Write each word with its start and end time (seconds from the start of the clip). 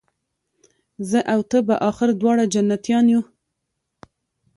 زه 1.09 1.19
او 1.33 1.39
ته 1.49 1.57
به 1.67 1.75
آخر 1.89 2.09
دواړه 2.21 2.43
جنتیان 2.53 3.05
یو 3.13 3.21